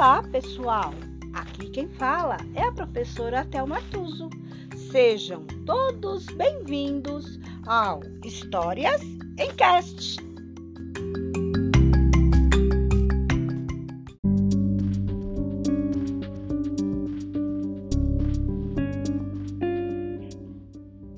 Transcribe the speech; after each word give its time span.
Olá, 0.00 0.22
pessoal! 0.22 0.94
Aqui 1.34 1.68
quem 1.68 1.86
fala 1.86 2.38
é 2.54 2.62
a 2.62 2.72
professora 2.72 3.44
Thelma 3.44 3.82
Tuso. 3.90 4.30
Sejam 4.90 5.44
todos 5.66 6.24
bem-vindos 6.36 7.38
ao 7.66 8.00
Histórias 8.24 9.02
em 9.38 9.54
Cast. 9.56 10.16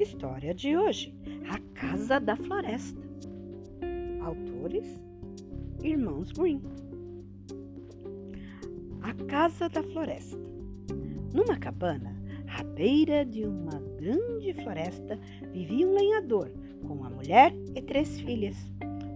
História 0.01 0.53
de 0.53 0.77
hoje: 0.77 1.15
A 1.49 1.61
Casa 1.79 2.19
da 2.19 2.35
Floresta. 2.35 3.01
Autores: 4.25 5.01
Irmãos 5.85 6.33
Green. 6.33 6.61
A 9.03 9.15
Casa 9.27 9.69
da 9.69 9.83
Floresta. 9.83 10.39
Numa 11.35 11.57
cabana, 11.57 12.17
à 12.47 12.63
beira 12.63 13.25
de 13.25 13.45
uma 13.45 13.81
grande 13.99 14.55
floresta, 14.55 15.19
vivia 15.53 15.89
um 15.89 15.95
lenhador 15.95 16.53
com 16.87 16.95
uma 16.95 17.11
mulher 17.11 17.53
e 17.75 17.83
três 17.83 18.21
filhas. 18.21 18.57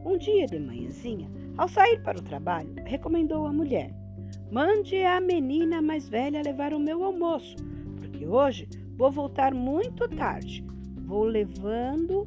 Um 0.05 0.19
dia 0.19 0.47
de 0.47 0.59
manhãzinha, 0.59 1.31
ao 1.57 1.69
sair 1.69 2.03
para 2.03 2.19
o 2.19 2.23
trabalho, 2.23 2.75
recomendou 2.85 3.47
à 3.47 3.53
mulher: 3.53 3.95
Mande 4.51 4.97
a 5.05 5.21
menina 5.21 5.81
mais 5.81 6.09
velha 6.09 6.43
levar 6.43 6.75
o 6.75 6.81
meu 6.81 7.05
almoço, 7.05 7.55
porque 7.97 8.27
hoje 8.27 8.69
vou 8.97 9.12
voltar 9.12 9.55
muito 9.55 10.09
tarde. 10.09 10.65
Vou 11.05 11.23
levando 11.23 12.27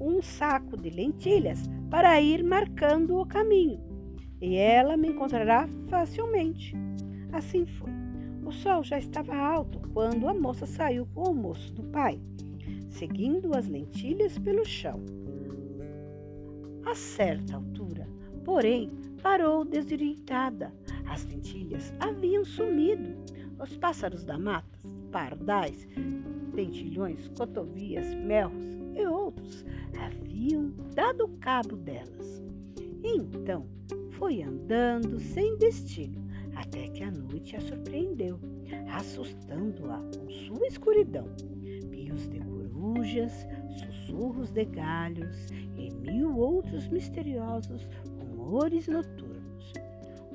um 0.00 0.22
saco 0.22 0.74
de 0.74 0.88
lentilhas 0.88 1.62
para 1.90 2.18
ir 2.18 2.42
marcando 2.42 3.18
o 3.18 3.26
caminho 3.26 3.85
e 4.40 4.56
ela 4.56 4.96
me 4.96 5.08
encontrará 5.08 5.68
facilmente. 5.88 6.74
Assim 7.32 7.66
foi. 7.66 7.90
O 8.44 8.52
sol 8.52 8.84
já 8.84 8.98
estava 8.98 9.34
alto 9.34 9.80
quando 9.92 10.28
a 10.28 10.34
moça 10.34 10.66
saiu 10.66 11.06
com 11.06 11.22
o 11.22 11.28
almoço 11.28 11.72
do 11.72 11.82
pai, 11.84 12.20
seguindo 12.88 13.56
as 13.56 13.66
lentilhas 13.66 14.38
pelo 14.38 14.64
chão. 14.64 15.00
A 16.84 16.94
certa 16.94 17.56
altura, 17.56 18.08
porém, 18.44 18.90
parou 19.22 19.64
desorientada. 19.64 20.72
As 21.08 21.24
lentilhas 21.24 21.92
haviam 21.98 22.44
sumido. 22.44 23.16
Os 23.58 23.76
pássaros 23.76 24.24
da 24.24 24.38
mata, 24.38 24.78
pardais, 25.10 25.88
dentilhões, 26.54 27.26
cotovias, 27.36 28.14
melros 28.14 28.64
e 28.94 29.04
outros 29.06 29.64
haviam 29.98 30.72
dado 30.94 31.28
cabo 31.40 31.76
delas. 31.76 32.42
Então, 33.02 33.66
foi 34.18 34.42
andando 34.42 35.20
sem 35.20 35.58
destino, 35.58 36.26
até 36.54 36.88
que 36.88 37.02
a 37.02 37.10
noite 37.10 37.54
a 37.54 37.60
surpreendeu, 37.60 38.40
assustando-a 38.90 39.98
com 39.98 40.30
sua 40.30 40.66
escuridão. 40.66 41.28
Pios 41.90 42.26
de 42.28 42.40
corujas, 42.40 43.46
sussurros 43.78 44.50
de 44.50 44.64
galhos 44.64 45.48
e 45.76 45.90
mil 45.90 46.34
outros 46.38 46.88
misteriosos 46.88 47.86
rumores 48.18 48.88
noturnos. 48.88 49.72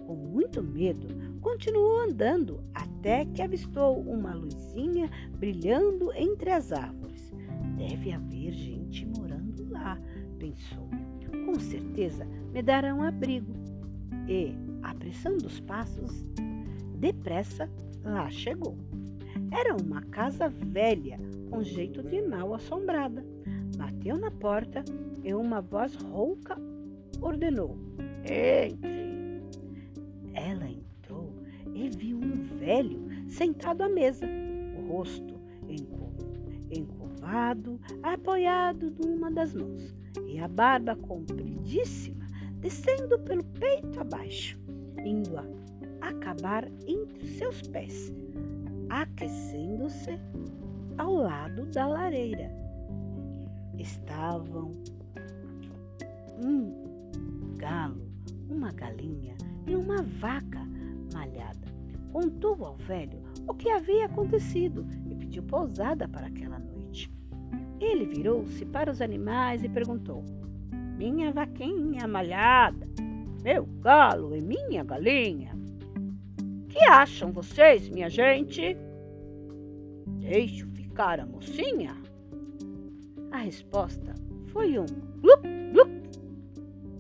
Com 0.06 0.16
muito 0.16 0.62
medo, 0.62 1.08
continuou 1.42 2.02
andando 2.02 2.64
até 2.76 3.26
que 3.26 3.42
avistou 3.42 4.00
uma 4.00 4.36
luzinha 4.36 5.10
brilhando 5.40 6.14
entre 6.14 6.52
as 6.52 6.72
árvores. 6.72 7.34
Deve 7.78 8.12
haver 8.12 8.52
gente 8.52 9.08
morando 9.08 9.68
lá, 9.72 10.00
pensou. 10.38 10.88
Com 11.46 11.60
certeza 11.60 12.26
me 12.54 12.62
darão 12.62 13.02
abrigo 13.02 13.71
e, 14.28 14.54
apressando 14.84 15.48
os 15.48 15.60
passos, 15.60 16.24
depressa 16.98 17.70
lá 18.04 18.30
chegou. 18.30 18.78
Era 19.52 19.76
uma 19.76 20.02
casa 20.04 20.50
velha, 20.50 21.20
com 21.50 21.64
jeito 21.64 22.02
de 22.04 22.22
mal 22.22 22.54
assombrada. 22.54 23.26
Bateu 23.78 24.18
na 24.18 24.32
porta 24.32 24.84
e 25.24 25.34
uma 25.34 25.62
voz 25.62 25.96
rouca 25.96 26.58
ordenou: 27.22 27.78
Entre! 28.24 29.42
Ela 30.34 30.70
entrou 30.70 31.34
e 31.74 31.90
viu 31.90 32.18
um 32.18 32.44
velho 32.58 33.06
sentado 33.30 33.82
à 33.82 33.90
mesa, 33.90 34.26
o 34.78 34.88
rosto 34.88 35.42
encovado, 36.72 37.80
apoiado 38.02 38.92
numa 38.92 39.30
das 39.30 39.54
mãos, 39.54 39.94
e 40.28 40.40
a 40.40 40.48
barba 40.48 40.96
compridíssima 40.96 42.21
descendo 42.62 43.18
pelo 43.20 43.44
peito 43.44 44.00
abaixo, 44.00 44.58
indo 45.04 45.38
a 45.38 45.46
acabar 46.02 46.68
entre 46.88 47.28
seus 47.28 47.62
pés, 47.64 48.14
aquecendo-se 48.90 50.20
ao 50.98 51.14
lado 51.16 51.66
da 51.68 51.88
lareira. 51.88 52.52
Estavam 53.78 54.72
um 56.38 57.56
galo, 57.58 58.08
uma 58.48 58.72
galinha 58.72 59.36
e 59.66 59.76
uma 59.76 60.04
vaca 60.04 60.62
malhada. 61.14 61.72
Contou 62.12 62.64
ao 62.64 62.76
velho 62.78 63.20
o 63.48 63.54
que 63.54 63.70
havia 63.70 64.06
acontecido 64.06 64.86
e 65.10 65.16
pediu 65.16 65.44
pousada 65.44 66.08
para 66.08 66.28
aquela 66.28 66.60
noite. 66.60 67.12
Ele 67.80 68.06
virou-se 68.06 68.64
para 68.66 68.92
os 68.92 69.02
animais 69.02 69.64
e 69.64 69.70
perguntou: 69.70 70.24
minha 71.02 71.32
vaquinha 71.32 72.08
malhada, 72.08 72.88
meu 73.44 73.66
galo 73.82 74.36
e 74.36 74.42
minha 74.42 74.84
galinha. 74.84 75.52
Que 76.70 76.78
acham 76.84 77.32
vocês, 77.32 77.90
minha 77.90 78.08
gente? 78.08 78.78
Deixo 80.20 80.68
ficar 80.68 81.20
a 81.20 81.26
mocinha? 81.26 81.98
A 83.32 83.38
resposta 83.38 84.14
foi 84.50 84.78
um 84.78 84.86
glup, 85.22 85.44
glup, 85.74 85.90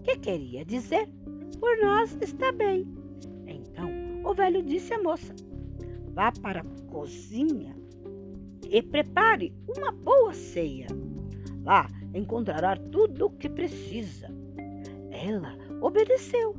que 0.03 0.17
queria 0.17 0.65
dizer, 0.65 1.07
por 1.59 1.77
nós 1.77 2.17
está 2.21 2.51
bem. 2.51 2.87
Então 3.45 3.87
o 4.25 4.33
velho 4.33 4.63
disse 4.63 4.95
à 4.95 5.03
moça, 5.03 5.35
vá 6.11 6.31
para 6.41 6.61
a 6.61 6.91
cozinha 6.91 7.75
e 8.67 8.81
prepare 8.81 9.53
uma 9.77 9.91
boa 9.91 10.33
ceia. 10.33 10.87
Lá 11.63 11.87
encontrará 12.13 12.75
tudo 12.75 13.27
o 13.27 13.29
que 13.29 13.49
precisa. 13.49 14.29
Ela 15.11 15.57
obedeceu 15.81 16.55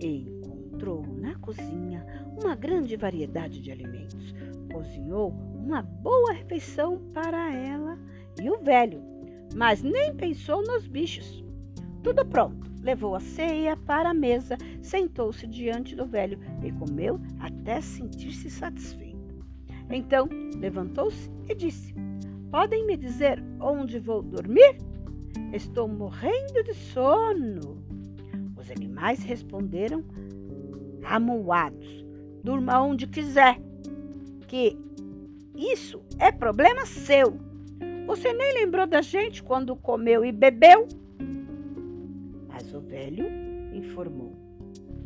e 0.00 0.28
encontrou 0.28 1.06
na 1.06 1.34
cozinha 1.36 2.06
uma 2.40 2.54
grande 2.54 2.96
variedade 2.96 3.60
de 3.60 3.70
alimentos. 3.70 4.34
Cozinhou 4.72 5.30
uma 5.30 5.82
boa 5.82 6.32
refeição 6.32 6.98
para 7.12 7.52
ela 7.54 7.98
e 8.40 8.48
o 8.50 8.58
velho, 8.58 9.02
mas 9.54 9.82
nem 9.82 10.14
pensou 10.14 10.62
nos 10.62 10.86
bichos. 10.86 11.44
Tudo 12.02 12.24
pronto. 12.24 12.68
Levou 12.80 13.16
a 13.16 13.20
ceia 13.20 13.76
para 13.76 14.10
a 14.10 14.14
mesa, 14.14 14.56
sentou-se 14.80 15.46
diante 15.46 15.96
do 15.96 16.06
velho 16.06 16.38
e 16.62 16.70
comeu 16.72 17.20
até 17.40 17.80
sentir-se 17.80 18.48
satisfeito. 18.48 19.18
Então 19.90 20.28
levantou-se 20.56 21.28
e 21.48 21.54
disse: 21.54 21.94
Podem 22.50 22.86
me 22.86 22.96
dizer 22.96 23.42
onde 23.60 23.98
vou 23.98 24.22
dormir? 24.22 24.78
Estou 25.52 25.88
morrendo 25.88 26.62
de 26.64 26.74
sono. 26.74 27.82
Os 28.56 28.70
animais 28.70 29.22
responderam 29.22 30.04
amuados: 31.04 32.04
Durma 32.42 32.80
onde 32.80 33.06
quiser, 33.06 33.60
que 34.46 34.76
isso 35.54 36.02
é 36.18 36.30
problema 36.30 36.86
seu. 36.86 37.38
Você 38.06 38.32
nem 38.32 38.54
lembrou 38.54 38.86
da 38.86 39.02
gente 39.02 39.42
quando 39.42 39.76
comeu 39.76 40.24
e 40.24 40.32
bebeu? 40.32 40.88
Mas 42.48 42.72
o 42.72 42.80
velho 42.80 43.26
informou: 43.74 44.36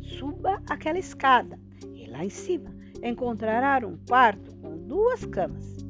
Suba 0.01 0.61
aquela 0.67 0.99
escada 0.99 1.59
e 1.93 2.07
lá 2.07 2.23
em 2.23 2.29
cima 2.29 2.73
encontrará 3.03 3.85
um 3.85 3.97
quarto 4.07 4.55
com 4.57 4.77
duas 4.77 5.25
camas 5.25 5.83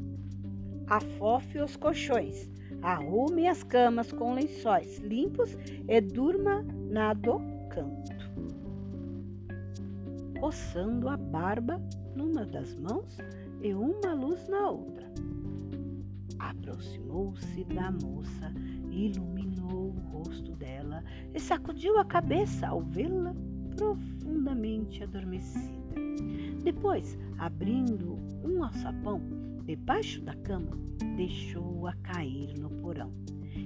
afofe 0.87 1.59
os 1.59 1.75
colchões, 1.75 2.49
arrume 2.83 3.47
as 3.47 3.63
camas 3.63 4.11
com 4.11 4.33
lençóis 4.33 4.99
limpos 4.99 5.57
e 5.87 6.01
durma 6.01 6.63
na 6.89 7.13
do 7.13 7.39
canto. 7.69 8.13
Coçando 10.39 11.07
a 11.07 11.15
barba 11.15 11.81
numa 12.15 12.45
das 12.45 12.75
mãos 12.75 13.17
e 13.61 13.73
uma 13.73 14.13
luz 14.13 14.47
na 14.49 14.69
outra. 14.69 15.09
Aproximou-se 16.37 17.63
da 17.65 17.89
moça, 17.91 18.53
iluminou 18.91 19.95
o 19.95 19.99
rosto 20.11 20.51
dela 20.57 21.01
e 21.33 21.39
sacudiu 21.39 21.97
a 21.97 22.03
cabeça 22.03 22.67
ao 22.67 22.81
vê-la 22.81 23.33
profundamente 23.77 25.01
adormecida. 25.01 25.81
Depois, 26.63 27.17
abrindo 27.37 28.17
um 28.43 28.63
alçapão, 28.63 29.21
debaixo 29.63 30.21
da 30.21 30.35
cama, 30.35 30.77
deixou-a 31.15 31.93
cair 32.03 32.57
no 32.57 32.69
porão. 32.69 33.11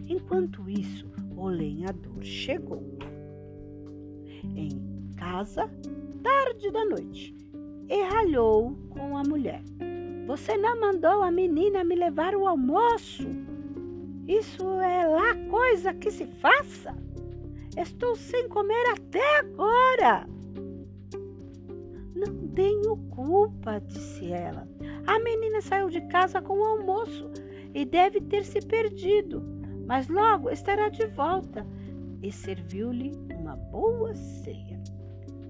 Enquanto 0.07 0.69
isso, 0.69 1.09
o 1.35 1.47
lenhador 1.47 2.21
chegou. 2.23 2.83
Em 4.55 4.69
casa 5.15 5.69
tarde 6.23 6.71
da 6.71 6.85
noite 6.85 7.35
e 7.89 8.01
ralhou 8.03 8.75
com 8.89 9.17
a 9.17 9.23
mulher. 9.23 9.63
Você 10.27 10.57
não 10.57 10.79
mandou 10.79 11.21
a 11.21 11.31
menina 11.31 11.83
me 11.83 11.95
levar 11.95 12.35
o 12.35 12.47
almoço? 12.47 13.27
Isso 14.27 14.63
é 14.81 15.07
lá 15.07 15.33
coisa 15.49 15.93
que 15.93 16.11
se 16.11 16.25
faça? 16.25 16.93
Estou 17.77 18.15
sem 18.15 18.49
comer 18.49 18.85
até 18.91 19.39
agora. 19.39 20.27
Não 22.13 22.47
tenho 22.49 22.97
culpa, 23.09 23.79
disse 23.79 24.31
ela. 24.31 24.67
A 25.07 25.19
menina 25.19 25.61
saiu 25.61 25.89
de 25.89 26.01
casa 26.01 26.41
com 26.41 26.59
o 26.59 26.65
almoço 26.65 27.31
e 27.73 27.85
deve 27.85 28.19
ter 28.19 28.43
se 28.43 28.59
perdido, 28.59 29.41
mas 29.87 30.09
logo 30.09 30.49
estará 30.49 30.89
de 30.89 31.07
volta. 31.07 31.65
E 32.21 32.29
serviu-lhe 32.31 33.13
uma 33.33 33.55
boa 33.55 34.13
ceia. 34.15 34.81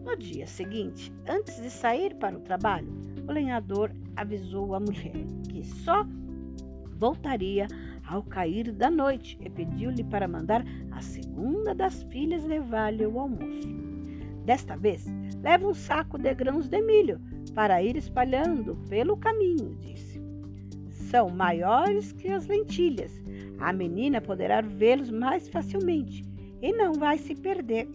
No 0.04 0.16
dia 0.16 0.46
seguinte, 0.46 1.12
antes 1.28 1.60
de 1.60 1.72
sair 1.72 2.14
para 2.16 2.38
o 2.38 2.42
trabalho, 2.42 2.94
o 3.28 3.32
lenhador 3.32 3.92
avisou 4.16 4.76
a 4.76 4.80
mulher 4.80 5.26
que 5.50 5.64
só 5.64 6.06
voltaria 6.96 7.68
ao 8.06 8.22
cair 8.22 8.72
da 8.72 8.92
noite 8.92 9.40
e 9.42 9.50
pediu-lhe 9.50 10.04
para 10.04 10.28
mandar 10.28 10.64
a 10.92 11.02
segunda 11.02 11.74
das 11.74 12.04
filhas 12.04 12.44
levar-lhe 12.44 13.06
o 13.06 13.20
almoço. 13.20 13.68
Desta 14.46 14.78
vez, 14.78 15.06
leva 15.42 15.68
um 15.68 15.74
saco 15.74 16.18
de 16.18 16.34
grãos 16.36 16.70
de 16.70 16.82
milho 16.82 17.20
para 17.50 17.82
ir 17.82 17.96
espalhando 17.96 18.76
pelo 18.90 19.18
caminho, 19.18 19.78
disse. 19.82 20.22
São 20.90 21.30
maiores 21.30 22.12
que 22.12 22.30
as 22.30 22.48
lentilhas. 22.48 23.22
A 23.60 23.72
menina 23.72 24.22
poderá 24.22 24.62
vê-los 24.62 25.10
mais 25.10 25.48
facilmente 25.48 26.24
e 26.62 26.74
não 26.74 26.94
vai 26.94 27.18
se 27.18 27.34
perder. 27.34 27.88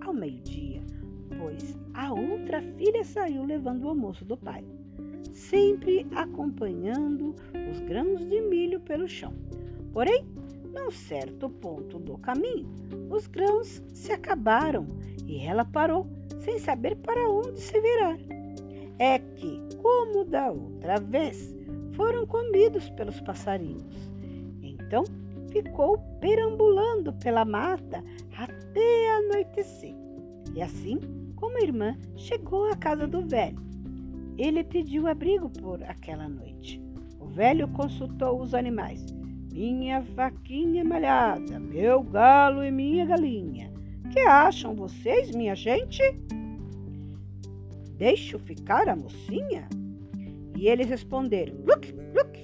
Ao 0.00 0.12
meio-dia, 0.12 0.82
pois 1.38 1.78
a 1.94 2.12
outra 2.12 2.60
filha 2.76 3.04
saiu 3.04 3.44
levando 3.44 3.84
o 3.84 3.88
almoço 3.88 4.24
do 4.24 4.36
pai 4.36 4.64
sempre 5.32 6.06
acompanhando 6.14 7.34
os 7.70 7.80
grãos 7.80 8.24
de 8.28 8.40
milho 8.40 8.80
pelo 8.80 9.08
chão. 9.08 9.32
Porém, 9.92 10.24
num 10.72 10.90
certo 10.90 11.48
ponto 11.48 11.98
do 11.98 12.16
caminho, 12.18 12.66
os 13.10 13.26
grãos 13.26 13.82
se 13.92 14.12
acabaram 14.12 14.86
e 15.26 15.40
ela 15.40 15.64
parou, 15.64 16.06
sem 16.40 16.58
saber 16.58 16.96
para 16.96 17.28
onde 17.28 17.60
se 17.60 17.78
virar. 17.80 18.18
É 18.98 19.18
que, 19.18 19.60
como 19.82 20.24
da 20.24 20.50
outra 20.50 21.00
vez, 21.00 21.54
foram 21.92 22.26
comidos 22.26 22.88
pelos 22.90 23.20
passarinhos. 23.20 24.10
Então 24.62 25.04
ficou 25.50 25.98
perambulando 26.20 27.12
pela 27.14 27.44
mata 27.44 28.02
até 28.36 29.16
anoitecer. 29.16 29.94
E 30.54 30.62
assim, 30.62 30.98
como 31.36 31.58
a 31.58 31.62
irmã, 31.62 31.96
chegou 32.16 32.66
à 32.66 32.76
casa 32.76 33.06
do 33.06 33.22
velho 33.22 33.72
ele 34.38 34.64
pediu 34.64 35.06
abrigo 35.06 35.48
por 35.50 35.82
aquela 35.84 36.28
noite. 36.28 36.82
O 37.20 37.26
velho 37.26 37.68
consultou 37.68 38.40
os 38.40 38.54
animais. 38.54 39.04
Minha 39.52 40.00
vaquinha 40.00 40.84
malhada, 40.84 41.60
meu 41.60 42.02
galo 42.02 42.64
e 42.64 42.70
minha 42.70 43.04
galinha. 43.04 43.70
Que 44.10 44.20
acham 44.20 44.74
vocês, 44.74 45.30
minha 45.30 45.54
gente? 45.54 46.02
Deixo 48.02 48.36
ficar 48.36 48.88
a 48.88 48.96
mocinha? 48.96 49.68
E 50.58 50.66
eles 50.66 50.88
responderam: 50.88 51.54
Look, 51.64 51.94
look. 52.12 52.36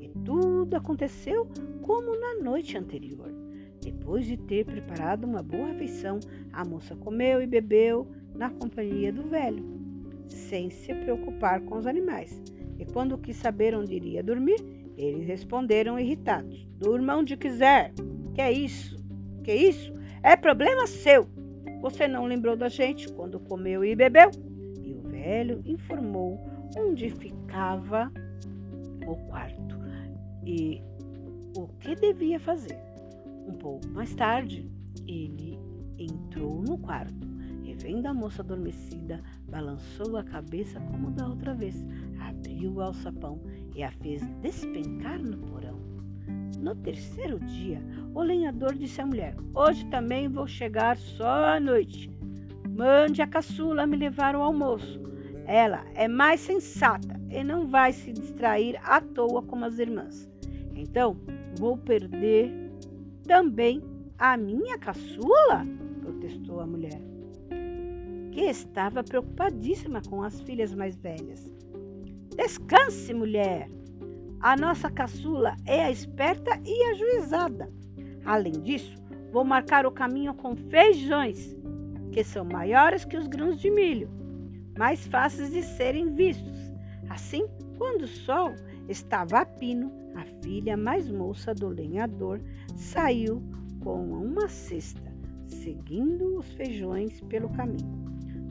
E 0.00 0.08
tudo 0.24 0.76
aconteceu 0.76 1.48
como 1.82 2.16
na 2.16 2.44
noite 2.44 2.78
anterior. 2.78 3.28
Depois 3.82 4.24
de 4.24 4.36
ter 4.36 4.64
preparado 4.64 5.24
uma 5.24 5.42
boa 5.42 5.72
refeição, 5.72 6.20
a 6.52 6.64
moça 6.64 6.94
comeu 6.94 7.42
e 7.42 7.46
bebeu 7.48 8.06
na 8.36 8.50
companhia 8.50 9.12
do 9.12 9.24
velho 9.24 9.64
sem 10.28 10.70
se 10.70 10.94
preocupar 10.94 11.60
com 11.62 11.76
os 11.76 11.84
animais. 11.84 12.40
E 12.78 12.86
quando 12.86 13.18
quis 13.18 13.34
saber 13.34 13.74
onde 13.74 13.96
iria 13.96 14.22
dormir, 14.22 14.64
eles 14.96 15.26
responderam 15.26 15.98
irritados: 15.98 16.68
Durma 16.78 17.16
onde 17.16 17.36
quiser. 17.36 17.92
Que 18.32 18.42
é 18.42 18.52
isso? 18.52 18.96
Que 19.42 19.52
isso? 19.52 19.92
É 20.22 20.36
problema 20.36 20.86
seu. 20.86 21.26
Você 21.80 22.06
não 22.06 22.26
lembrou 22.26 22.56
da 22.56 22.68
gente 22.68 23.12
quando 23.12 23.40
comeu 23.40 23.84
e 23.84 23.96
bebeu? 23.96 24.30
Velho 25.28 25.60
informou 25.66 26.40
onde 26.74 27.10
ficava 27.10 28.10
o 29.06 29.14
quarto 29.28 29.76
e 30.42 30.80
o 31.54 31.68
que 31.80 31.94
devia 31.96 32.40
fazer. 32.40 32.78
Um 33.46 33.52
pouco 33.52 33.86
mais 33.88 34.14
tarde, 34.14 34.66
ele 35.06 35.58
entrou 35.98 36.62
no 36.62 36.78
quarto 36.78 37.28
e, 37.62 37.74
vendo 37.74 38.06
a 38.06 38.14
moça 38.14 38.40
adormecida, 38.40 39.22
balançou 39.50 40.16
a 40.16 40.24
cabeça 40.24 40.80
como 40.80 41.10
da 41.10 41.28
outra 41.28 41.52
vez, 41.52 41.76
abriu 42.18 42.72
o 42.72 42.80
alçapão 42.80 43.38
e 43.74 43.82
a 43.82 43.90
fez 43.90 44.26
despencar 44.40 45.18
no 45.18 45.36
porão. 45.36 45.78
No 46.58 46.74
terceiro 46.74 47.38
dia, 47.40 47.82
o 48.14 48.22
lenhador 48.22 48.72
disse 48.72 49.02
à 49.02 49.04
mulher: 49.04 49.36
Hoje 49.54 49.84
também 49.90 50.26
vou 50.26 50.46
chegar 50.46 50.96
só 50.96 51.54
à 51.54 51.60
noite. 51.60 52.10
Mande 52.66 53.20
a 53.20 53.26
caçula 53.26 53.86
me 53.86 53.98
levar 53.98 54.34
o 54.34 54.40
almoço. 54.40 55.07
Ela 55.48 55.82
é 55.94 56.06
mais 56.06 56.40
sensata 56.40 57.18
e 57.30 57.42
não 57.42 57.66
vai 57.66 57.92
se 57.94 58.12
distrair 58.12 58.78
à 58.84 59.00
toa 59.00 59.42
como 59.42 59.64
as 59.64 59.78
irmãs. 59.78 60.30
Então, 60.74 61.16
vou 61.58 61.78
perder 61.78 62.52
também 63.24 63.82
a 64.18 64.36
minha 64.36 64.78
caçula? 64.78 65.66
protestou 66.02 66.60
a 66.60 66.66
mulher 66.66 67.00
que 68.30 68.42
estava 68.42 69.02
preocupadíssima 69.02 70.00
com 70.08 70.22
as 70.22 70.40
filhas 70.42 70.72
mais 70.74 70.96
velhas. 70.96 71.50
Descanse, 72.36 73.12
mulher! 73.12 73.68
A 74.40 74.56
nossa 74.56 74.88
caçula 74.88 75.56
é 75.66 75.82
a 75.82 75.90
esperta 75.90 76.60
e 76.64 76.84
ajuizada. 76.90 77.68
Além 78.24 78.52
disso, 78.52 78.96
vou 79.32 79.44
marcar 79.44 79.86
o 79.86 79.90
caminho 79.90 80.34
com 80.34 80.54
feijões, 80.54 81.56
que 82.12 82.22
são 82.22 82.44
maiores 82.44 83.04
que 83.04 83.16
os 83.16 83.26
grãos 83.26 83.60
de 83.60 83.70
milho, 83.72 84.08
mais 84.78 85.04
fáceis 85.08 85.50
de 85.50 85.62
serem 85.62 86.14
vistos. 86.14 86.72
Assim, 87.10 87.44
quando 87.76 88.02
o 88.02 88.08
sol 88.08 88.54
estava 88.88 89.40
a 89.40 89.44
pino, 89.44 89.92
a 90.14 90.24
filha 90.40 90.76
mais 90.76 91.10
moça 91.10 91.52
do 91.52 91.68
lenhador 91.68 92.40
saiu 92.76 93.42
com 93.80 94.04
uma 94.04 94.48
cesta, 94.48 95.12
seguindo 95.46 96.38
os 96.38 96.46
feijões 96.52 97.20
pelo 97.22 97.48
caminho. 97.50 98.06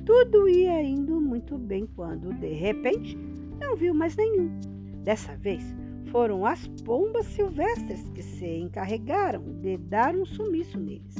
Tudo 0.06 0.50
ia 0.50 0.82
indo 0.84 1.20
muito 1.22 1.58
bem 1.58 1.88
quando, 1.96 2.34
de 2.34 2.54
repente, 2.54 3.18
não 3.60 3.76
viu 3.76 3.94
mais 3.94 4.16
nenhum. 4.18 4.60
Dessa 5.04 5.36
vez, 5.38 5.64
foram 6.12 6.46
as 6.46 6.68
pombas 6.84 7.26
silvestres 7.28 8.10
que 8.10 8.22
se 8.22 8.48
encarregaram 8.48 9.44
de 9.62 9.78
dar 9.78 10.14
um 10.16 10.26
sumiço 10.26 10.78
neles. 10.80 11.16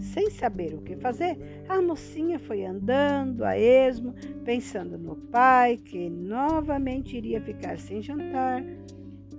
Sem 0.00 0.30
saber 0.30 0.74
o 0.74 0.82
que 0.82 0.96
fazer, 0.96 1.38
a 1.68 1.80
mocinha 1.80 2.38
foi 2.38 2.64
andando 2.64 3.44
a 3.44 3.58
esmo, 3.58 4.14
pensando 4.44 4.98
no 4.98 5.16
pai, 5.16 5.76
que 5.78 6.10
novamente 6.10 7.16
iria 7.16 7.40
ficar 7.40 7.78
sem 7.78 8.02
jantar, 8.02 8.62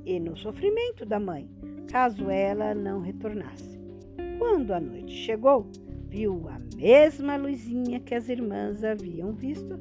e 0.05 0.19
no 0.19 0.35
sofrimento 0.35 1.05
da 1.05 1.19
mãe, 1.19 1.49
caso 1.89 2.29
ela 2.29 2.73
não 2.73 3.01
retornasse. 3.01 3.79
Quando 4.37 4.71
a 4.71 4.79
noite 4.79 5.13
chegou, 5.13 5.69
viu 6.07 6.47
a 6.49 6.59
mesma 6.75 7.35
luzinha 7.35 7.99
que 7.99 8.15
as 8.15 8.29
irmãs 8.29 8.83
haviam 8.83 9.33
visto 9.33 9.79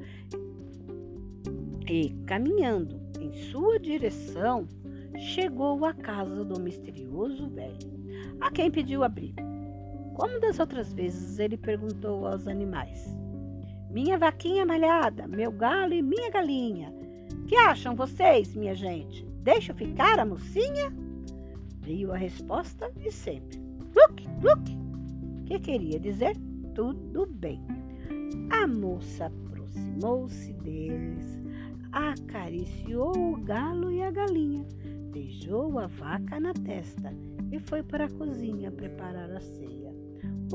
e, 1.87 2.09
caminhando 2.25 2.99
em 3.19 3.31
sua 3.51 3.79
direção, 3.79 4.67
chegou 5.17 5.85
à 5.85 5.93
casa 5.93 6.43
do 6.43 6.59
misterioso 6.59 7.47
velho, 7.49 7.77
a 8.41 8.51
quem 8.51 8.69
pediu 8.71 9.03
abrigo. 9.03 9.54
Como 10.15 10.39
das 10.39 10.59
outras 10.59 10.93
vezes, 10.93 11.39
ele 11.39 11.57
perguntou 11.57 12.25
aos 12.25 12.47
animais: 12.47 13.05
Minha 13.91 14.17
vaquinha 14.17 14.65
malhada, 14.65 15.27
meu 15.27 15.51
galo 15.51 15.93
e 15.93 16.01
minha 16.01 16.31
galinha, 16.31 16.93
que 17.47 17.55
acham 17.57 17.95
vocês, 17.95 18.55
minha 18.55 18.73
gente? 18.73 19.25
Deixa 19.43 19.73
ficar 19.73 20.17
a 20.17 20.25
mocinha? 20.25 20.91
Veio 21.81 22.13
a 22.13 22.17
resposta 22.17 22.89
de 22.93 23.11
sempre: 23.11 23.59
Look, 23.93 24.23
look 24.41 24.85
que 25.45 25.59
queria 25.59 25.99
dizer 25.99 26.35
tudo 26.73 27.25
bem. 27.25 27.61
A 28.51 28.65
moça 28.65 29.25
aproximou-se 29.25 30.53
deles, 30.53 31.43
acariciou 31.91 33.15
o 33.15 33.37
galo 33.43 33.91
e 33.91 34.01
a 34.01 34.11
galinha, 34.11 34.65
beijou 35.11 35.77
a 35.77 35.87
vaca 35.87 36.39
na 36.39 36.53
testa 36.53 37.13
e 37.51 37.59
foi 37.59 37.83
para 37.83 38.05
a 38.05 38.11
cozinha 38.11 38.71
preparar 38.71 39.29
a 39.29 39.41
ceia. 39.41 39.84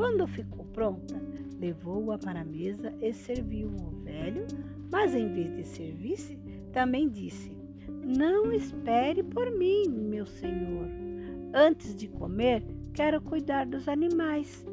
Quando 0.01 0.27
ficou 0.27 0.65
pronta, 0.65 1.21
levou-a 1.61 2.17
para 2.17 2.41
a 2.41 2.45
mesa 2.45 2.91
e 3.03 3.13
serviu 3.13 3.69
o 3.69 4.03
velho, 4.03 4.47
mas 4.91 5.15
em 5.15 5.31
vez 5.31 5.55
de 5.55 5.63
servir-se, 5.63 6.39
também 6.73 7.07
disse: 7.07 7.55
Não 8.03 8.51
espere 8.51 9.23
por 9.23 9.51
mim, 9.51 9.91
meu 9.91 10.25
senhor. 10.25 10.89
Antes 11.53 11.95
de 11.95 12.09
comer, 12.09 12.65
quero 12.95 13.21
cuidar 13.21 13.67
dos 13.67 13.89
animais 13.89 14.67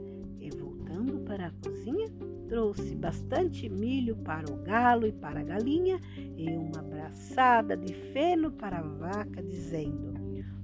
para 1.26 1.48
a 1.48 1.52
cozinha, 1.62 2.08
trouxe 2.48 2.96
bastante 2.96 3.68
milho 3.68 4.16
para 4.16 4.50
o 4.50 4.56
galo 4.64 5.06
e 5.06 5.12
para 5.12 5.42
a 5.42 5.44
galinha 5.44 6.00
e 6.38 6.50
uma 6.52 6.82
braçada 6.82 7.76
de 7.76 7.94
feno 8.14 8.50
para 8.50 8.80
a 8.80 8.82
vaca, 8.82 9.44
dizendo: 9.44 10.17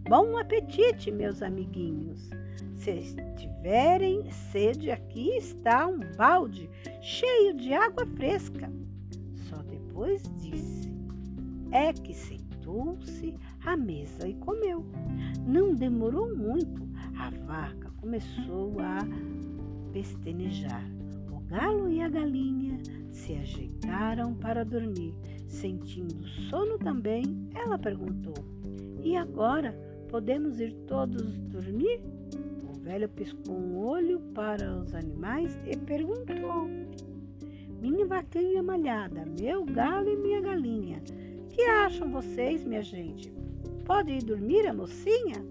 Bom 0.09 0.37
apetite, 0.37 1.09
meus 1.09 1.41
amiguinhos! 1.41 2.29
Se 2.75 3.15
tiverem 3.37 4.29
sede, 4.29 4.91
aqui 4.91 5.29
está 5.37 5.87
um 5.87 6.01
balde 6.17 6.69
cheio 7.01 7.53
de 7.55 7.73
água 7.73 8.05
fresca. 8.07 8.69
Só 9.47 9.55
depois 9.63 10.21
disse: 10.41 10.93
É 11.71 11.93
que 11.93 12.13
sentou-se 12.13 13.33
à 13.65 13.77
mesa 13.77 14.27
e 14.27 14.33
comeu. 14.33 14.85
Não 15.47 15.73
demorou 15.73 16.35
muito, 16.35 16.85
a 17.17 17.29
vaca 17.45 17.89
começou 18.01 18.75
a 18.81 18.99
pestenejar. 19.93 20.83
O 21.31 21.39
galo 21.47 21.89
e 21.89 22.01
a 22.01 22.09
galinha 22.09 22.77
se 23.09 23.35
ajeitaram 23.35 24.33
para 24.33 24.65
dormir. 24.65 25.15
Sentindo 25.47 26.27
sono 26.49 26.77
também, 26.77 27.23
ela 27.55 27.79
perguntou: 27.79 28.33
E 29.01 29.15
agora 29.15 29.82
podemos 30.13 30.59
ir 30.59 30.71
todos 30.85 31.39
dormir? 31.39 31.99
O 32.69 32.79
velho 32.81 33.09
piscou 33.09 33.55
um 33.55 33.79
olho 33.79 34.19
para 34.35 34.77
os 34.77 34.93
animais 34.93 35.59
e 35.65 35.75
perguntou: 35.75 36.69
Minha 37.81 38.05
vaquinha 38.05 38.61
malhada, 38.61 39.25
meu 39.25 39.65
galo 39.65 40.07
e 40.07 40.15
minha 40.15 40.39
galinha, 40.39 41.01
que 41.49 41.63
acham 41.63 42.11
vocês, 42.11 42.63
minha 42.63 42.83
gente? 42.83 43.33
Pode 43.85 44.11
ir 44.11 44.23
dormir 44.23 44.67
a 44.67 44.73
mocinha? 44.73 45.43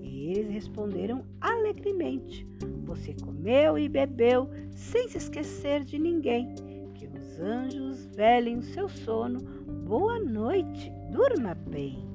E 0.00 0.30
eles 0.30 0.50
responderam 0.50 1.22
alegremente: 1.38 2.48
Você 2.84 3.14
comeu 3.22 3.76
e 3.76 3.86
bebeu 3.86 4.48
sem 4.70 5.10
se 5.10 5.18
esquecer 5.18 5.84
de 5.84 5.98
ninguém. 5.98 6.54
Que 6.94 7.06
os 7.06 7.38
anjos 7.38 8.06
velem 8.16 8.56
o 8.56 8.62
seu 8.62 8.88
sono. 8.88 9.40
Boa 9.86 10.18
noite, 10.18 10.90
durma 11.12 11.54
bem. 11.54 12.09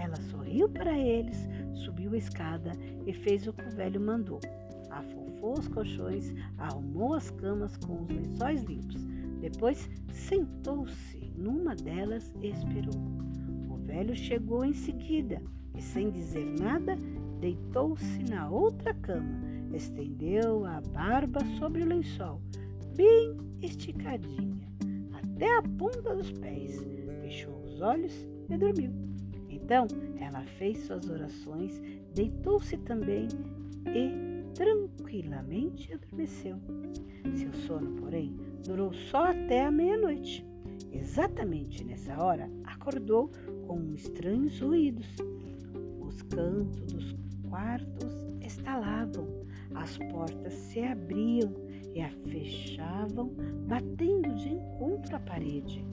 Ela 0.00 0.16
sorriu 0.30 0.66
para 0.66 0.96
eles, 0.96 1.46
subiu 1.74 2.14
a 2.14 2.16
escada 2.16 2.72
e 3.06 3.12
fez 3.12 3.46
o 3.46 3.52
que 3.52 3.62
o 3.62 3.70
velho 3.70 4.00
mandou. 4.00 4.40
Afofou 4.88 5.58
os 5.58 5.68
colchões, 5.68 6.32
arrumou 6.56 7.12
as 7.14 7.30
camas 7.30 7.76
com 7.76 8.00
os 8.02 8.08
lençóis 8.08 8.62
limpos. 8.64 9.04
Depois 9.40 9.90
sentou-se 10.10 11.32
numa 11.36 11.76
delas 11.76 12.34
e 12.40 12.48
esperou. 12.48 12.98
O 13.68 13.76
velho 13.76 14.16
chegou 14.16 14.64
em 14.64 14.72
seguida 14.72 15.42
e, 15.76 15.82
sem 15.82 16.10
dizer 16.10 16.46
nada, 16.58 16.96
deitou-se 17.38 18.22
na 18.24 18.48
outra 18.48 18.94
cama, 18.94 19.38
estendeu 19.74 20.64
a 20.64 20.80
barba 20.80 21.40
sobre 21.58 21.82
o 21.82 21.86
lençol, 21.86 22.40
bem 22.96 23.36
esticadinha, 23.62 24.66
até 25.12 25.58
a 25.58 25.62
ponta 25.62 26.14
dos 26.16 26.32
pés, 26.32 26.82
fechou 27.20 27.62
os 27.64 27.80
olhos 27.80 28.14
e 28.48 28.56
dormiu. 28.56 29.09
Então 29.70 29.86
ela 30.18 30.42
fez 30.58 30.78
suas 30.78 31.08
orações, 31.08 31.80
deitou-se 32.12 32.76
também 32.78 33.28
e 33.86 34.52
tranquilamente 34.52 35.92
adormeceu. 35.92 36.56
Seu 37.36 37.52
sono, 37.52 37.92
porém, 38.00 38.36
durou 38.66 38.92
só 38.92 39.26
até 39.26 39.64
a 39.64 39.70
meia-noite. 39.70 40.44
Exatamente 40.90 41.84
nessa 41.84 42.20
hora, 42.20 42.50
acordou 42.64 43.30
com 43.68 43.94
estranhos 43.94 44.58
ruídos. 44.58 45.06
Os 46.00 46.20
cantos 46.22 46.92
dos 46.92 47.16
quartos 47.48 48.12
estalavam, 48.40 49.28
as 49.76 49.96
portas 49.98 50.52
se 50.52 50.80
abriam 50.80 51.54
e 51.94 52.00
a 52.00 52.10
fechavam, 52.28 53.32
batendo 53.68 54.34
de 54.34 54.48
encontro 54.48 55.14
à 55.14 55.20
parede. 55.20 55.84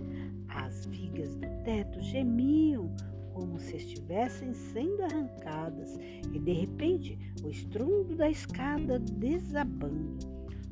As 0.47 0.87
vigas 0.87 1.35
do 1.35 1.47
teto 1.63 2.01
gemiam 2.01 2.89
como 3.37 3.59
se 3.59 3.77
estivessem 3.77 4.51
sendo 4.51 5.03
arrancadas, 5.03 5.95
e 6.33 6.39
de 6.39 6.53
repente 6.53 7.19
o 7.43 7.49
estrondo 7.49 8.15
da 8.15 8.27
escada 8.27 8.97
desabando. 8.97 10.17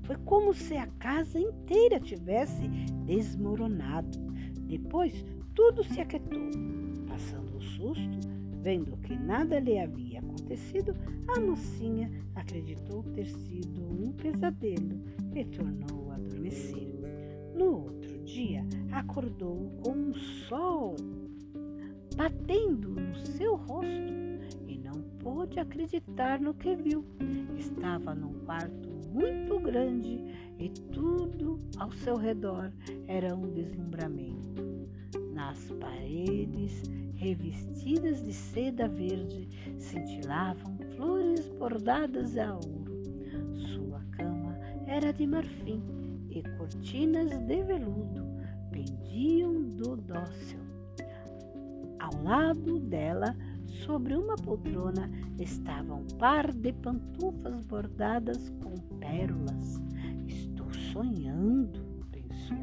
Foi 0.02 0.16
como 0.26 0.52
se 0.52 0.76
a 0.76 0.88
casa 0.98 1.40
inteira 1.40 2.00
tivesse 2.00 2.68
desmoronado. 3.06 4.18
Depois 4.62 5.24
tudo 5.54 5.84
se 5.84 6.02
aquietou. 6.02 6.50
Passando 7.08 7.56
o 7.56 7.62
susto, 7.62 8.20
vendo 8.64 8.98
que 8.98 9.16
nada 9.16 9.60
lhe 9.60 9.78
havia 9.78 10.20
acontecido, 10.20 10.96
a 11.36 11.40
mocinha 11.40 12.10
acreditou 12.34 13.04
ter 13.14 13.28
sido 13.28 13.84
um 13.84 14.12
pesadelo 14.14 15.04
e 15.36 15.46
tornou 15.46 16.10
a 16.10 16.16
adormecer. 16.16 16.96
No 17.56 17.84
outro 17.84 18.18
dia, 18.24 18.66
acordou 18.92 19.70
com 19.84 19.92
um 19.92 20.14
sol 20.48 20.96
batendo 22.16 22.90
no 22.90 23.16
seu 23.16 23.56
rosto 23.56 24.14
e 24.68 24.78
não 24.78 25.02
pôde 25.20 25.60
acreditar 25.60 26.40
no 26.40 26.54
que 26.54 26.76
viu. 26.76 27.06
Estava 27.58 28.16
num 28.16 28.34
quarto 28.46 28.90
muito 29.12 29.60
grande 29.60 30.24
e 30.58 30.70
tudo 30.92 31.60
ao 31.78 31.92
seu 31.92 32.16
redor 32.16 32.72
era 33.08 33.36
um 33.36 33.52
deslumbramento. 33.52 34.64
Nas 35.34 35.72
paredes, 35.80 36.84
revestidas 37.16 38.24
de 38.24 38.32
seda 38.32 38.88
verde, 38.88 39.50
cintilavam 39.78 40.78
flores 40.96 41.50
bordadas 41.60 42.38
a 42.38 42.54
ouro. 42.54 43.04
Sua 43.74 44.02
cama 44.12 44.58
era 44.88 45.12
de 45.12 45.28
marfim 45.28 45.82
e 46.30 46.42
cortinas 46.58 47.38
de 47.46 47.64
veludo 47.64 48.36
pendiam 48.76 49.62
do 49.78 49.96
lado 52.26 52.80
dela, 52.80 53.38
sobre 53.86 54.16
uma 54.16 54.36
poltrona, 54.36 55.10
estava 55.40 55.94
um 55.94 56.08
par 56.18 56.52
de 56.52 56.74
pantufas 56.74 57.64
bordadas 57.68 58.50
com 58.64 58.74
pérolas. 58.98 59.80
Estou 60.28 60.74
sonhando, 60.92 61.80
pensou. 62.12 62.58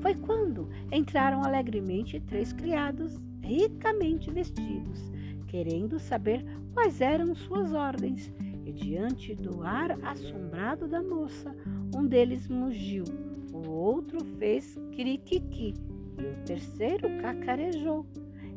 Foi 0.00 0.14
quando 0.14 0.68
entraram 0.92 1.42
alegremente 1.42 2.20
três 2.20 2.52
criados 2.52 3.18
ricamente 3.42 4.30
vestidos, 4.30 5.10
querendo 5.48 5.98
saber 5.98 6.44
quais 6.72 7.00
eram 7.00 7.34
suas 7.34 7.72
ordens. 7.72 8.32
E 8.64 8.72
diante 8.72 9.34
do 9.34 9.62
ar 9.62 9.92
assombrado 10.04 10.86
da 10.86 11.02
moça, 11.02 11.54
um 11.94 12.06
deles 12.06 12.48
mugiu, 12.48 13.04
o 13.52 13.68
outro 13.68 14.24
fez 14.38 14.78
criquiqui 14.94 15.74
e 16.18 16.22
o 16.22 16.44
terceiro 16.44 17.08
cacarejou. 17.20 18.06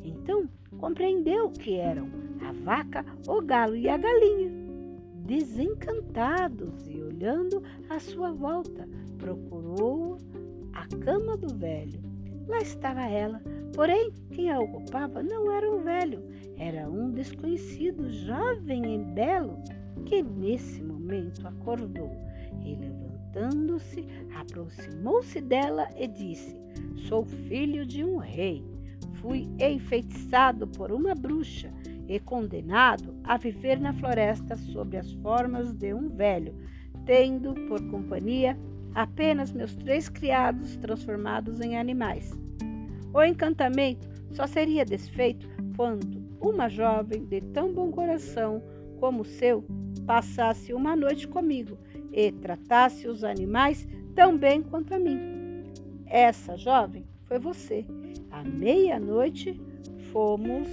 Então 0.03 0.47
compreendeu 0.77 1.49
que 1.49 1.75
eram 1.75 2.09
a 2.41 2.51
vaca, 2.51 3.05
o 3.27 3.41
galo 3.41 3.75
e 3.75 3.89
a 3.89 3.97
galinha. 3.97 4.51
Desencantados 5.25 6.87
e 6.87 7.01
olhando 7.01 7.61
à 7.89 7.99
sua 7.99 8.31
volta, 8.31 8.87
procurou 9.17 10.17
a 10.73 10.87
cama 11.03 11.37
do 11.37 11.53
velho. 11.55 12.01
Lá 12.47 12.59
estava 12.59 13.01
ela, 13.01 13.41
porém 13.75 14.11
quem 14.31 14.49
a 14.49 14.59
ocupava 14.59 15.21
não 15.21 15.51
era 15.51 15.69
um 15.69 15.83
velho, 15.83 16.23
era 16.57 16.89
um 16.89 17.11
desconhecido, 17.11 18.11
jovem 18.11 18.95
e 18.95 18.97
belo, 19.13 19.61
que 20.05 20.23
nesse 20.23 20.81
momento 20.81 21.47
acordou 21.47 22.09
e, 22.65 22.75
levantando-se, 22.75 24.07
aproximou-se 24.35 25.39
dela 25.41 25.87
e 25.95 26.07
disse: 26.07 26.57
Sou 27.07 27.23
filho 27.23 27.85
de 27.85 28.03
um 28.03 28.17
rei 28.17 28.63
fui 29.21 29.47
enfeitiçado 29.59 30.67
por 30.67 30.91
uma 30.91 31.13
bruxa 31.13 31.71
e 32.07 32.19
condenado 32.19 33.15
a 33.23 33.37
viver 33.37 33.79
na 33.79 33.93
floresta 33.93 34.57
sob 34.57 34.97
as 34.97 35.11
formas 35.13 35.73
de 35.73 35.93
um 35.93 36.09
velho, 36.09 36.55
tendo 37.05 37.53
por 37.67 37.81
companhia 37.89 38.57
apenas 38.95 39.51
meus 39.51 39.75
três 39.75 40.09
criados 40.09 40.75
transformados 40.77 41.61
em 41.61 41.77
animais. 41.77 42.31
O 43.13 43.23
encantamento 43.23 44.07
só 44.31 44.47
seria 44.47 44.85
desfeito 44.85 45.47
quando 45.75 46.19
uma 46.41 46.69
jovem 46.69 47.25
de 47.25 47.41
tão 47.41 47.73
bom 47.73 47.91
coração 47.91 48.61
como 48.99 49.21
o 49.21 49.25
seu 49.25 49.63
passasse 50.05 50.73
uma 50.73 50.95
noite 50.95 51.27
comigo 51.27 51.77
e 52.11 52.31
tratasse 52.31 53.07
os 53.07 53.23
animais 53.23 53.87
tão 54.15 54.37
bem 54.37 54.61
quanto 54.61 54.93
a 54.93 54.99
mim. 54.99 55.19
Essa 56.05 56.57
jovem 56.57 57.05
foi 57.25 57.37
você. 57.37 57.85
À 58.39 58.43
meia-noite 58.45 59.59
fomos 60.13 60.65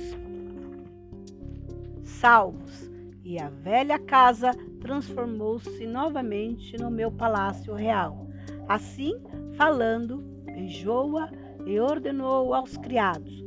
salvos 2.04 2.88
e 3.24 3.40
a 3.40 3.48
velha 3.48 3.98
casa 3.98 4.52
transformou-se 4.80 5.84
novamente 5.84 6.76
no 6.80 6.92
meu 6.92 7.10
palácio 7.10 7.74
real. 7.74 8.28
Assim, 8.68 9.20
falando, 9.56 10.18
beijou-a 10.44 11.28
e 11.66 11.80
ordenou 11.80 12.54
aos 12.54 12.76
criados: 12.76 13.44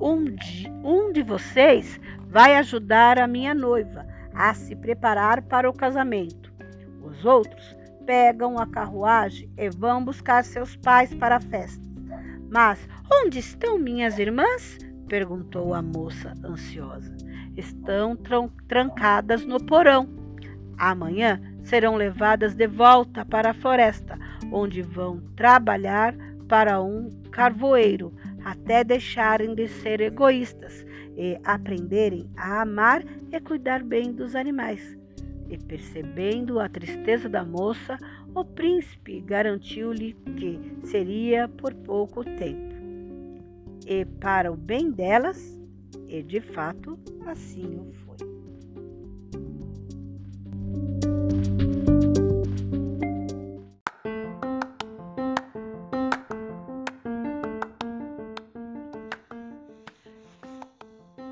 um 0.00 0.24
de, 0.24 0.66
um 0.82 1.12
de 1.12 1.22
vocês 1.22 2.00
vai 2.28 2.56
ajudar 2.56 3.18
a 3.18 3.26
minha 3.26 3.54
noiva 3.54 4.06
a 4.32 4.54
se 4.54 4.74
preparar 4.74 5.42
para 5.42 5.68
o 5.68 5.74
casamento. 5.74 6.50
Os 7.02 7.26
outros 7.26 7.76
pegam 8.06 8.58
a 8.58 8.66
carruagem 8.66 9.50
e 9.58 9.68
vão 9.68 10.02
buscar 10.02 10.46
seus 10.46 10.76
pais 10.76 11.12
para 11.12 11.36
a 11.36 11.40
festa. 11.40 11.90
Mas 12.50 12.80
onde 13.12 13.38
estão 13.38 13.78
minhas 13.78 14.18
irmãs? 14.18 14.78
perguntou 15.08 15.74
a 15.74 15.82
moça 15.82 16.34
ansiosa. 16.44 17.12
Estão 17.56 18.16
trancadas 18.68 19.44
no 19.44 19.58
porão. 19.58 20.08
Amanhã 20.78 21.40
serão 21.64 21.96
levadas 21.96 22.54
de 22.54 22.66
volta 22.66 23.24
para 23.24 23.50
a 23.50 23.54
floresta, 23.54 24.18
onde 24.52 24.82
vão 24.82 25.20
trabalhar 25.34 26.14
para 26.48 26.80
um 26.80 27.10
carvoeiro 27.30 28.12
até 28.44 28.82
deixarem 28.82 29.54
de 29.54 29.68
ser 29.68 30.00
egoístas 30.00 30.84
e 31.16 31.38
aprenderem 31.44 32.30
a 32.36 32.62
amar 32.62 33.04
e 33.30 33.40
cuidar 33.40 33.82
bem 33.82 34.12
dos 34.12 34.34
animais. 34.34 34.96
E 35.48 35.58
percebendo 35.58 36.60
a 36.60 36.68
tristeza 36.68 37.28
da 37.28 37.44
moça, 37.44 37.98
o 38.34 38.44
príncipe 38.44 39.20
garantiu-lhe 39.20 40.14
que 40.36 40.58
seria 40.84 41.48
por 41.48 41.74
pouco 41.74 42.24
tempo. 42.24 42.69
E 43.92 44.04
para 44.04 44.52
o 44.52 44.56
bem 44.56 44.92
delas, 44.92 45.58
e 46.06 46.22
de 46.22 46.40
fato 46.40 46.96
assim 47.26 47.76
o 47.76 47.92
foi. 47.92 48.16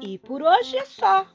E 0.00 0.18
por 0.18 0.42
hoje 0.42 0.78
é 0.78 0.84
só. 0.84 1.28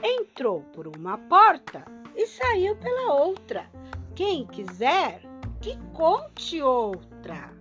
Entrou 0.00 0.60
por 0.72 0.86
uma 0.86 1.18
porta 1.18 1.84
e 2.14 2.24
saiu 2.24 2.76
pela 2.76 3.14
outra. 3.14 3.68
Quem 4.14 4.46
quiser, 4.46 5.22
que 5.60 5.76
conte 5.92 6.62
outra. 6.62 7.55